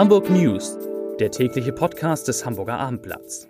[0.00, 0.78] Hamburg News,
[1.18, 3.46] der tägliche Podcast des Hamburger Abendblatts.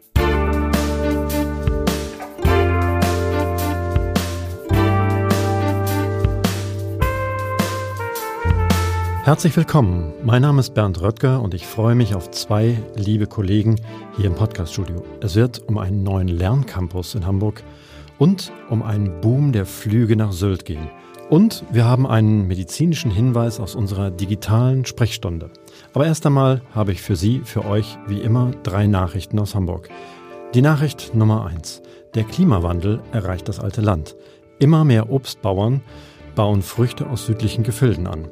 [9.22, 10.12] Herzlich willkommen.
[10.24, 13.76] Mein Name ist Bernd Röttger und ich freue mich auf zwei liebe Kollegen
[14.16, 15.04] hier im Podcaststudio.
[15.20, 17.62] Es wird um einen neuen Lerncampus in Hamburg
[18.18, 20.90] und um einen Boom der Flüge nach Sylt gehen.
[21.28, 25.52] Und wir haben einen medizinischen Hinweis aus unserer digitalen Sprechstunde.
[25.92, 29.88] Aber erst einmal habe ich für Sie, für euch, wie immer, drei Nachrichten aus Hamburg.
[30.54, 31.82] Die Nachricht Nummer eins:
[32.14, 34.16] Der Klimawandel erreicht das alte Land.
[34.58, 35.80] Immer mehr Obstbauern
[36.34, 38.28] bauen Früchte aus südlichen Gefilden an.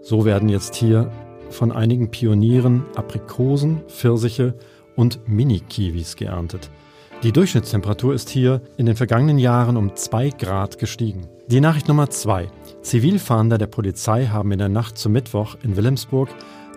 [0.00, 1.10] So werden jetzt hier
[1.50, 4.54] von einigen Pionieren Aprikosen, Pfirsiche
[4.96, 6.70] und Mini-Kiwis geerntet.
[7.22, 11.28] Die Durchschnittstemperatur ist hier in den vergangenen Jahren um zwei Grad gestiegen.
[11.46, 12.48] Die Nachricht Nummer zwei.
[12.80, 16.30] Zivilfahnder der Polizei haben in der Nacht zum Mittwoch in Wilhelmsburg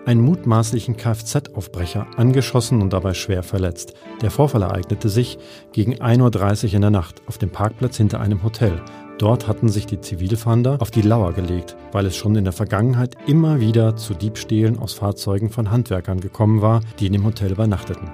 [0.06, 3.94] einen mutmaßlichen Kfz-Aufbrecher angeschossen und dabei schwer verletzt.
[4.22, 5.38] Der Vorfall ereignete sich
[5.72, 8.80] gegen 1.30 Uhr in der Nacht auf dem Parkplatz hinter einem Hotel.
[9.18, 13.16] Dort hatten sich die Zivilfahnder auf die Lauer gelegt, weil es schon in der Vergangenheit
[13.26, 18.10] immer wieder zu Diebstählen aus Fahrzeugen von Handwerkern gekommen war, die in dem Hotel übernachteten.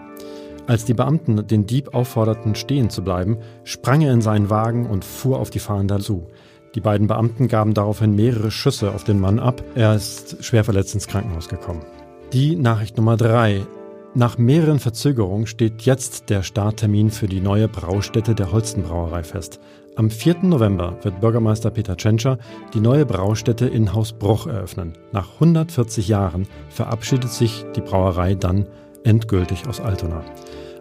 [0.68, 5.04] Als die Beamten den Dieb aufforderten, stehen zu bleiben, sprang er in seinen Wagen und
[5.04, 6.28] fuhr auf die Fahnder zu.
[6.74, 9.62] Die beiden Beamten gaben daraufhin mehrere Schüsse auf den Mann ab.
[9.74, 11.84] Er ist schwer verletzt ins Krankenhaus gekommen.
[12.32, 13.66] Die Nachricht Nummer drei.
[14.14, 19.60] Nach mehreren Verzögerungen steht jetzt der Starttermin für die neue Braustätte der Holstenbrauerei fest.
[19.96, 20.36] Am 4.
[20.42, 22.38] November wird Bürgermeister Peter Tschentscher
[22.72, 24.94] die neue Braustätte in Haus Bruch eröffnen.
[25.12, 28.66] Nach 140 Jahren verabschiedet sich die Brauerei dann
[29.04, 30.24] endgültig aus Altona.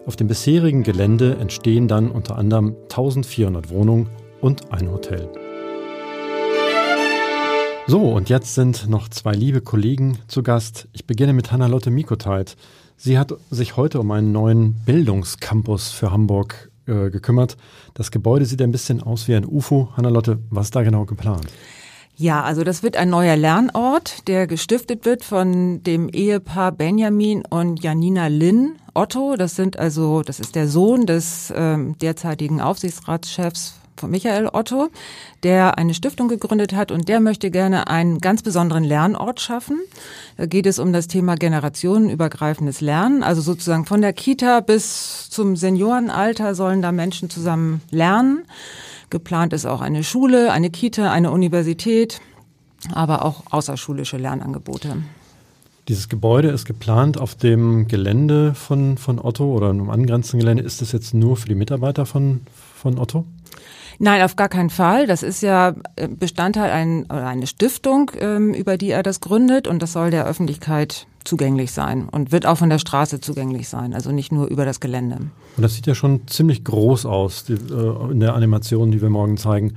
[0.06, 4.08] Auf dem bisherigen Gelände entstehen dann unter anderem 1400 Wohnungen
[4.40, 5.28] und ein Hotel.
[7.88, 10.86] So, und jetzt sind noch zwei liebe Kollegen zu Gast.
[10.92, 12.56] Ich beginne mit Hannah-Lotte Mikoteit.
[12.96, 17.56] Sie hat sich heute um einen neuen Bildungscampus für Hamburg äh, gekümmert.
[17.94, 19.88] Das Gebäude sieht ein bisschen aus wie ein UFO.
[19.96, 21.46] Hannah-Lotte, was ist da genau geplant?
[22.14, 27.82] Ja, also das wird ein neuer Lernort, der gestiftet wird von dem Ehepaar Benjamin und
[27.82, 29.34] Janina Lynn Otto.
[29.36, 34.88] Das sind also, das ist der Sohn des ähm, derzeitigen Aufsichtsratschefs Michael Otto,
[35.42, 39.80] der eine Stiftung gegründet hat und der möchte gerne einen ganz besonderen Lernort schaffen.
[40.36, 43.22] Da geht es um das Thema generationenübergreifendes Lernen.
[43.22, 48.44] Also sozusagen von der Kita bis zum Seniorenalter sollen da Menschen zusammen lernen.
[49.10, 52.20] Geplant ist auch eine Schule, eine Kita, eine Universität,
[52.94, 54.96] aber auch außerschulische Lernangebote.
[55.88, 60.62] Dieses Gebäude ist geplant auf dem Gelände von, von Otto oder einem angrenzenden Gelände.
[60.62, 62.42] Ist das jetzt nur für die Mitarbeiter von,
[62.76, 63.24] von Otto?
[63.98, 65.06] Nein, auf gar keinen Fall.
[65.06, 69.82] Das ist ja äh, Bestandteil ein, eine Stiftung, ähm, über die er das gründet und
[69.82, 74.10] das soll der Öffentlichkeit zugänglich sein und wird auch von der Straße zugänglich sein, also
[74.10, 75.16] nicht nur über das Gelände.
[75.56, 79.10] Und das sieht ja schon ziemlich groß aus die, äh, in der Animation, die wir
[79.10, 79.74] morgen zeigen.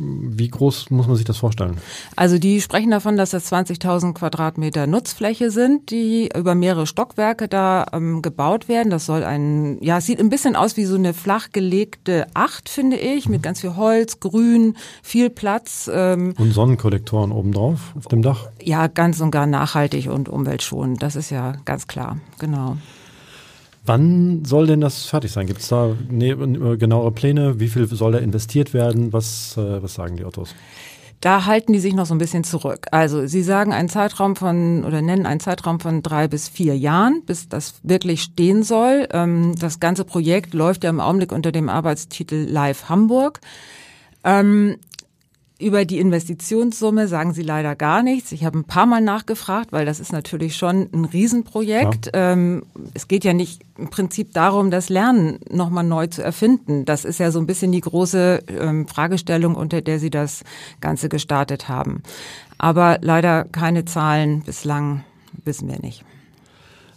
[0.00, 1.78] Wie groß muss man sich das vorstellen?
[2.14, 7.86] Also die sprechen davon, dass das 20.000 Quadratmeter Nutzfläche sind, die über mehrere Stockwerke da
[7.92, 8.90] ähm, gebaut werden.
[8.90, 12.96] Das soll ein, ja, es sieht ein bisschen aus wie so eine flachgelegte Acht, finde
[12.96, 15.90] ich, mit ganz viel Holz, Grün, viel Platz.
[15.92, 18.48] Ähm, und Sonnenkollektoren obendrauf auf dem Dach?
[18.62, 21.02] Ja, ganz und gar nachhaltig und umweltschonend.
[21.02, 22.76] Das ist ja ganz klar, genau.
[23.88, 25.46] Wann soll denn das fertig sein?
[25.46, 26.36] Gibt es da ne,
[26.76, 27.58] genauere Pläne?
[27.58, 29.12] Wie viel soll da investiert werden?
[29.14, 30.54] Was, äh, was sagen die Autos?
[31.20, 32.86] Da halten die sich noch so ein bisschen zurück.
[32.92, 37.22] Also sie sagen einen Zeitraum von oder nennen einen Zeitraum von drei bis vier Jahren,
[37.24, 39.08] bis das wirklich stehen soll.
[39.10, 43.40] Ähm, das ganze Projekt läuft ja im Augenblick unter dem Arbeitstitel Live Hamburg.
[44.22, 44.76] Ähm,
[45.58, 48.30] über die Investitionssumme sagen Sie leider gar nichts.
[48.30, 52.06] Ich habe ein paar Mal nachgefragt, weil das ist natürlich schon ein Riesenprojekt.
[52.14, 52.32] Ja.
[52.32, 52.62] Ähm,
[52.94, 56.84] es geht ja nicht im Prinzip darum, das Lernen nochmal neu zu erfinden.
[56.84, 60.44] Das ist ja so ein bisschen die große ähm, Fragestellung, unter der Sie das
[60.80, 62.02] Ganze gestartet haben.
[62.56, 65.04] Aber leider keine Zahlen bislang
[65.44, 66.04] wissen wir nicht.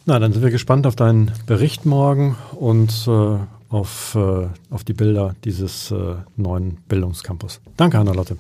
[0.06, 3.38] Na, dann sind wir gespannt auf deinen Bericht morgen und äh,
[3.70, 7.62] auf, äh, auf die Bilder dieses äh, neuen Bildungscampus.
[7.78, 8.38] Danke, Anna-Lotte.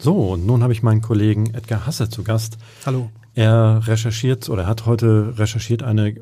[0.00, 2.58] So, und nun habe ich meinen Kollegen Edgar Hasse zu Gast.
[2.84, 3.10] Hallo.
[3.34, 6.14] Er recherchiert oder hat heute recherchiert eine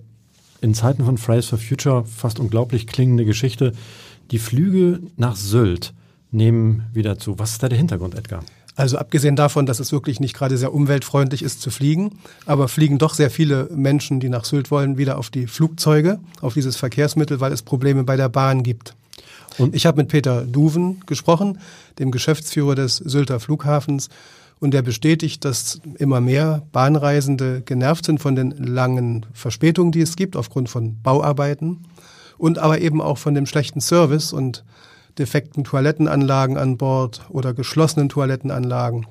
[0.60, 3.72] in Zeiten von Fridays for Future fast unglaublich klingende Geschichte.
[4.30, 5.92] Die Flüge nach Sylt
[6.30, 7.38] nehmen wieder zu.
[7.38, 8.44] Was ist da der Hintergrund, Edgar?
[8.74, 12.96] Also abgesehen davon, dass es wirklich nicht gerade sehr umweltfreundlich ist zu fliegen, aber fliegen
[12.96, 17.40] doch sehr viele Menschen, die nach Sylt wollen, wieder auf die Flugzeuge, auf dieses Verkehrsmittel,
[17.40, 18.94] weil es Probleme bei der Bahn gibt.
[19.58, 21.58] Und ich habe mit Peter Duven gesprochen,
[21.98, 24.08] dem Geschäftsführer des Sylter Flughafens.
[24.60, 30.14] Und der bestätigt, dass immer mehr Bahnreisende genervt sind von den langen Verspätungen, die es
[30.14, 31.84] gibt aufgrund von Bauarbeiten
[32.38, 34.64] und aber eben auch von dem schlechten Service und
[35.18, 39.06] defekten Toilettenanlagen an Bord oder geschlossenen Toilettenanlagen,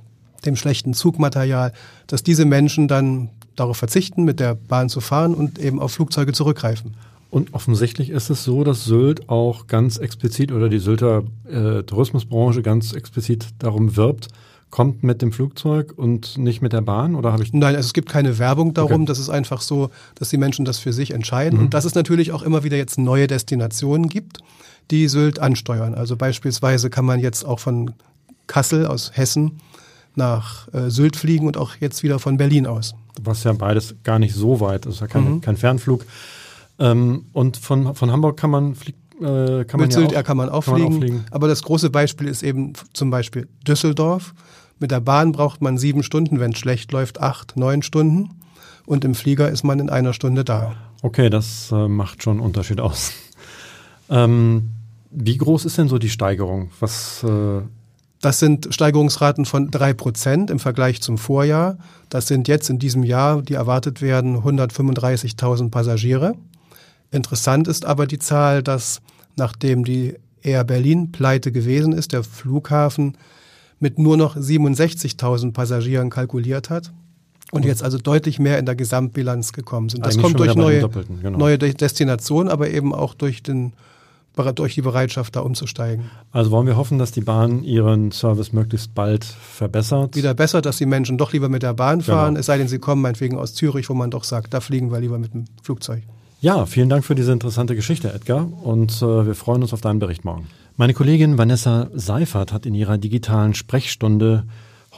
[0.45, 1.73] dem schlechten Zugmaterial,
[2.07, 6.33] dass diese Menschen dann darauf verzichten, mit der Bahn zu fahren und eben auf Flugzeuge
[6.33, 6.95] zurückgreifen.
[7.31, 12.61] Und offensichtlich ist es so, dass Sylt auch ganz explizit oder die Sylter äh, Tourismusbranche
[12.61, 14.27] ganz explizit darum wirbt,
[14.69, 17.93] kommt mit dem Flugzeug und nicht mit der Bahn oder habe ich Nein, also es
[17.93, 19.05] gibt keine Werbung darum, okay.
[19.05, 21.65] das ist einfach so, dass die Menschen das für sich entscheiden mhm.
[21.65, 24.39] und dass es natürlich auch immer wieder jetzt neue Destinationen gibt,
[24.91, 25.95] die Sylt ansteuern.
[25.95, 27.93] Also beispielsweise kann man jetzt auch von
[28.47, 29.61] Kassel aus Hessen
[30.15, 32.93] nach äh, Sylt fliegen und auch jetzt wieder von Berlin aus.
[33.21, 35.41] Was ja beides gar nicht so weit ist, ja kein, mhm.
[35.41, 36.05] kein Fernflug.
[36.81, 38.97] Ähm, und von, von Hamburg kann man fliegen.
[39.21, 40.89] Äh, kann Mit Sylt ja auch, kann man auch kann fliegen.
[40.89, 41.25] Man auch fliegen.
[41.29, 44.33] Aber das große Beispiel ist eben zum Beispiel Düsseldorf.
[44.79, 48.31] Mit der Bahn braucht man sieben Stunden, wenn es schlecht läuft, acht, neun Stunden.
[48.87, 50.73] Und im Flieger ist man in einer Stunde da.
[51.03, 53.13] Okay, das äh, macht schon einen Unterschied aus.
[54.13, 54.71] Ähm,
[55.09, 56.69] wie groß ist denn so die Steigerung?
[56.81, 57.61] Was äh
[58.21, 61.79] das sind Steigerungsraten von drei Prozent im Vergleich zum Vorjahr.
[62.09, 66.35] Das sind jetzt in diesem Jahr, die erwartet werden, 135.000 Passagiere.
[67.11, 69.01] Interessant ist aber die Zahl, dass
[69.35, 73.17] nachdem die Air Berlin pleite gewesen ist, der Flughafen
[73.79, 76.91] mit nur noch 67.000 Passagieren kalkuliert hat
[77.51, 80.05] und jetzt also deutlich mehr in der Gesamtbilanz gekommen sind.
[80.05, 80.89] Das Eigentlich kommt durch neue,
[81.21, 81.37] genau.
[81.37, 83.73] neue Destinationen, aber eben auch durch den
[84.55, 86.09] durch die Bereitschaft, da umzusteigen.
[86.31, 90.15] Also wollen wir hoffen, dass die Bahn ihren Service möglichst bald verbessert?
[90.15, 92.13] Wieder besser, dass die Menschen doch lieber mit der Bahn genau.
[92.13, 92.39] fahren, genau.
[92.39, 95.01] es sei denn, sie kommen meinetwegen aus Zürich, wo man doch sagt, da fliegen wir
[95.01, 96.03] lieber mit dem Flugzeug.
[96.43, 99.99] Ja, vielen Dank für diese interessante Geschichte, Edgar, und äh, wir freuen uns auf deinen
[99.99, 100.47] Bericht morgen.
[100.75, 104.45] Meine Kollegin Vanessa Seifert hat in ihrer digitalen Sprechstunde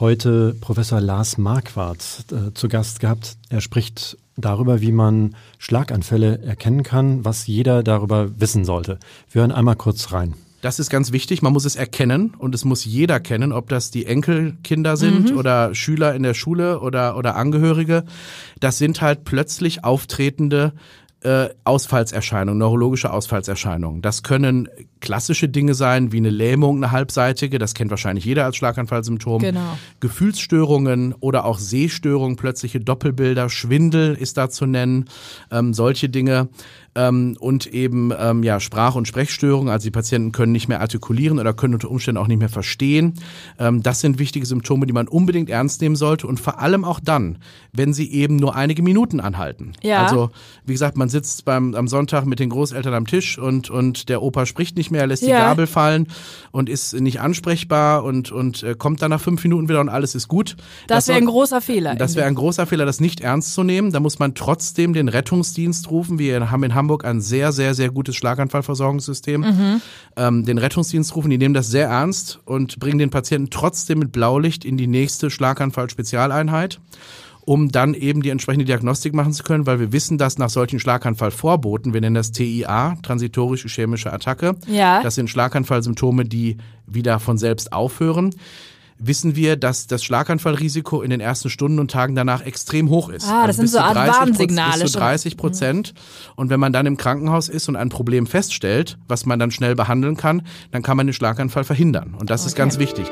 [0.00, 3.36] heute Professor Lars Marquardt äh, zu Gast gehabt.
[3.50, 8.98] Er spricht darüber, wie man Schlaganfälle erkennen kann, was jeder darüber wissen sollte.
[9.30, 10.32] Wir hören einmal kurz rein.
[10.62, 11.42] Das ist ganz wichtig.
[11.42, 15.36] Man muss es erkennen und es muss jeder kennen, ob das die Enkelkinder sind mhm.
[15.36, 18.04] oder Schüler in der Schule oder, oder Angehörige.
[18.60, 20.72] Das sind halt plötzlich auftretende
[21.24, 24.02] äh, Ausfallserscheinungen, neurologische Ausfallserscheinungen.
[24.02, 24.68] Das können
[25.00, 29.40] klassische Dinge sein, wie eine Lähmung, eine halbseitige, das kennt wahrscheinlich jeder als Schlaganfallsymptom.
[29.40, 29.78] Genau.
[30.00, 35.06] Gefühlsstörungen oder auch Sehstörungen, plötzliche Doppelbilder, Schwindel ist da zu nennen,
[35.50, 36.48] ähm, solche Dinge
[36.94, 39.72] ähm, und eben ähm, ja Sprach- und Sprechstörungen.
[39.72, 43.14] Also die Patienten können nicht mehr artikulieren oder können unter Umständen auch nicht mehr verstehen.
[43.58, 47.00] Ähm, das sind wichtige Symptome, die man unbedingt ernst nehmen sollte und vor allem auch
[47.00, 47.38] dann,
[47.72, 49.72] wenn sie eben nur einige Minuten anhalten.
[49.82, 50.04] Ja.
[50.04, 50.30] Also
[50.64, 54.22] wie gesagt, man sitzt beim am Sonntag mit den Großeltern am Tisch und und der
[54.22, 55.28] Opa spricht nicht mehr, lässt ja.
[55.28, 56.08] die Gabel fallen
[56.52, 60.14] und ist nicht ansprechbar und und äh, kommt dann nach fünf Minuten wieder und alles
[60.14, 60.56] ist gut.
[60.86, 61.94] Das, das wäre ein großer Fehler.
[61.96, 63.92] Das wäre ein großer Fehler, das nicht ernst zu nehmen.
[63.92, 66.18] Da muss man trotzdem den Rettungsdienst rufen.
[66.18, 69.40] Wir haben in Hamburg Hamburg ein sehr, sehr, sehr gutes Schlaganfallversorgungssystem.
[69.40, 69.80] Mhm.
[70.16, 74.12] Ähm, den Rettungsdienst rufen, die nehmen das sehr ernst und bringen den Patienten trotzdem mit
[74.12, 76.80] Blaulicht in die nächste Schlaganfall-Spezialeinheit
[77.46, 80.80] um dann eben die entsprechende Diagnostik machen zu können, weil wir wissen, dass nach solchen
[80.80, 85.02] Schlaganfallvorboten, wir nennen das TIA, transitorische chemische Attacke, ja.
[85.02, 86.56] das sind Schlaganfallsymptome, die
[86.86, 88.34] wieder von selbst aufhören
[88.98, 93.26] wissen wir, dass das Schlaganfallrisiko in den ersten Stunden und Tagen danach extrem hoch ist.
[93.26, 94.82] Ah, das also sind so Art Warnsignale.
[94.82, 95.94] Bis zu 30 Prozent.
[96.36, 99.74] Und wenn man dann im Krankenhaus ist und ein Problem feststellt, was man dann schnell
[99.74, 102.14] behandeln kann, dann kann man den Schlaganfall verhindern.
[102.18, 102.48] Und das okay.
[102.48, 103.06] ist ganz wichtig.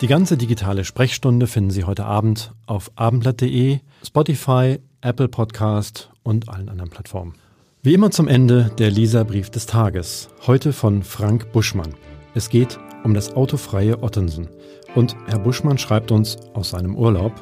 [0.00, 6.70] Die ganze digitale Sprechstunde finden Sie heute Abend auf abendblatt.de, Spotify, Apple Podcast und allen
[6.70, 7.34] anderen Plattformen.
[7.82, 10.28] Wie immer zum Ende der Leserbrief des Tages.
[10.46, 11.94] Heute von Frank Buschmann.
[12.34, 14.48] Es geht um das autofreie Ottensen.
[14.94, 17.32] Und Herr Buschmann schreibt uns aus seinem Urlaub,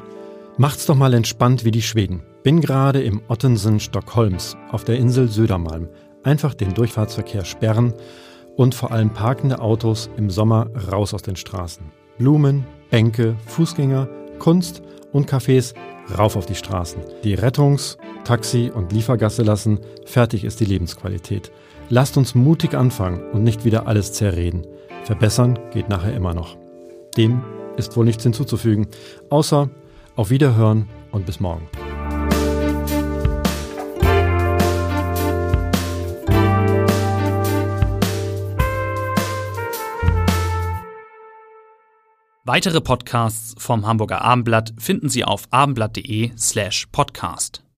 [0.57, 2.21] Macht's doch mal entspannt wie die Schweden.
[2.43, 5.87] Bin gerade im Ottensen Stockholms auf der Insel Södermalm.
[6.23, 7.93] Einfach den Durchfahrtsverkehr sperren
[8.57, 11.85] und vor allem parkende Autos im Sommer raus aus den Straßen.
[12.17, 14.81] Blumen, Bänke, Fußgänger, Kunst
[15.13, 15.73] und Cafés
[16.17, 17.01] rauf auf die Straßen.
[17.23, 21.53] Die Rettungs-, Taxi- und Liefergasse lassen, fertig ist die Lebensqualität.
[21.87, 24.67] Lasst uns mutig anfangen und nicht wieder alles zerreden.
[25.03, 26.57] Verbessern geht nachher immer noch.
[27.17, 27.43] Dem
[27.77, 28.87] ist wohl nichts hinzuzufügen,
[29.29, 29.69] außer
[30.15, 31.67] auf Wiederhören und bis morgen.
[42.51, 47.63] Weitere Podcasts vom Hamburger Abendblatt finden Sie auf abendblatt.de slash podcast.